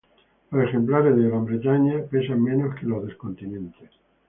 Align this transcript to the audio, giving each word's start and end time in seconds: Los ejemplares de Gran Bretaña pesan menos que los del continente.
Los 0.49 0.65
ejemplares 0.67 1.15
de 1.15 1.29
Gran 1.29 1.45
Bretaña 1.45 2.01
pesan 2.09 2.41
menos 2.41 2.73
que 2.73 2.87
los 2.87 3.05
del 3.05 3.17
continente. 3.17 3.91